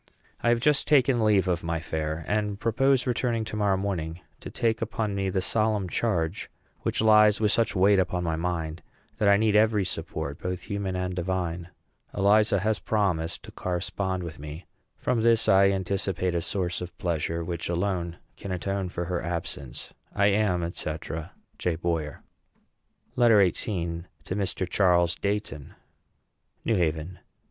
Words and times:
I 0.41 0.49
have 0.49 0.59
just 0.59 0.87
taken 0.87 1.23
leave 1.23 1.47
of 1.47 1.63
my 1.63 1.79
fair, 1.79 2.25
and 2.27 2.59
propose 2.59 3.05
returning 3.05 3.43
to 3.45 3.55
morrow 3.55 3.77
morning 3.77 4.19
to 4.39 4.49
take 4.49 4.81
upon 4.81 5.13
me 5.13 5.29
the 5.29 5.43
solemn 5.43 5.87
charge 5.87 6.49
which 6.81 7.01
lies 7.01 7.39
with 7.39 7.51
such 7.51 7.75
weight 7.75 7.99
upon 7.99 8.23
my 8.23 8.35
mind 8.35 8.81
that 9.19 9.29
I 9.29 9.37
need 9.37 9.55
every 9.55 9.85
support, 9.85 10.39
both 10.41 10.63
human 10.63 10.95
and 10.95 11.13
divine. 11.15 11.69
Eliza 12.15 12.61
has 12.61 12.79
promised 12.79 13.43
to 13.43 13.51
correspond 13.51 14.23
with 14.23 14.39
me. 14.39 14.65
From 14.97 15.21
this 15.21 15.47
I 15.47 15.69
anticipate 15.69 16.33
a 16.33 16.41
source 16.41 16.81
of 16.81 16.97
pleasure 16.97 17.43
which 17.43 17.69
alone 17.69 18.17
can 18.37 18.51
atone 18.51 18.89
for 18.89 19.05
her 19.05 19.21
absence. 19.21 19.93
I 20.15 20.29
am, 20.31 20.67
&c., 20.73 20.95
J. 21.59 21.75
BOYER. 21.75 22.23
LETTER 23.15 23.47
XVIII. 23.51 24.05
TO 24.23 24.35
MR. 24.35 24.67
CHARLES 24.67 25.13
DEIGHTON. 25.17 25.75
NEW 26.65 26.75
HAVEN. 26.75 27.19